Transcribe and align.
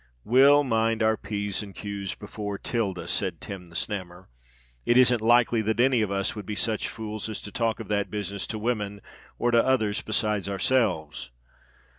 "We'll 0.23 0.63
mind 0.63 1.03
our 1.03 1.15
p's 1.15 1.61
and 1.61 1.75
q's 1.75 2.15
before 2.15 2.57
'Tilda," 2.57 3.07
said 3.07 3.39
Tim 3.39 3.67
the 3.67 3.75
Snammer. 3.75 4.29
"It 4.83 4.97
isn't 4.97 5.21
likely 5.21 5.61
that 5.61 5.79
any 5.79 6.01
of 6.01 6.09
us 6.09 6.35
would 6.35 6.47
be 6.47 6.55
such 6.55 6.87
fools 6.89 7.29
as 7.29 7.39
to 7.41 7.51
talk 7.51 7.79
of 7.79 7.87
that 7.89 8.09
business 8.09 8.47
to 8.47 8.57
women, 8.57 9.01
or 9.37 9.51
to 9.51 9.63
others 9.63 10.01
besides 10.01 10.49
ourselves. 10.49 11.29